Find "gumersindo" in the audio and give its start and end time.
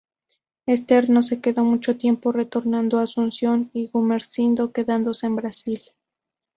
3.91-4.71